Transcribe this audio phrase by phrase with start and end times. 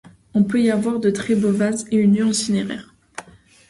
[0.33, 2.95] On peut y voir de très beaux vases et urnes cinéraires.